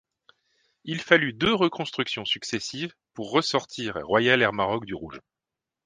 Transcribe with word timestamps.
Il 0.83 0.99
a 0.99 1.03
fallu 1.03 1.31
deux 1.31 1.53
restructurations 1.53 2.25
successives 2.25 2.91
pour 3.13 3.29
ressortir 3.29 3.97
Royal 4.01 4.41
Air 4.41 4.51
Maroc 4.51 4.83
du 4.85 4.95
rouge. 4.95 5.19